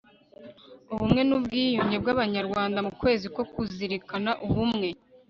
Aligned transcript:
ubumwe 0.93 1.21
n 1.25 1.31
ubwiyunge 1.37 1.95
bw 2.01 2.07
Abanyarwanda 2.13 2.77
mu 2.87 2.91
Kwezi 2.99 3.25
ko 3.35 3.41
kuzirikanaUbumwe 3.51 4.87